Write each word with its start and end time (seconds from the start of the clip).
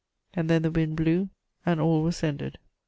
And 0.33 0.49
then 0.49 0.63
the 0.63 0.71
wind 0.71 0.95
blew, 0.97 1.29
and 1.63 1.79
all 1.79 2.01
was 2.01 2.23
ended. 2.23 2.57